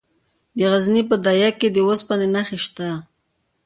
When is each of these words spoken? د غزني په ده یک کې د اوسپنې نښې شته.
د 0.57 0.59
غزني 0.71 1.03
په 1.09 1.15
ده 1.23 1.31
یک 1.41 1.55
کې 1.61 1.69
د 1.71 1.77
اوسپنې 1.87 2.27
نښې 2.35 2.57
شته. 2.65 2.87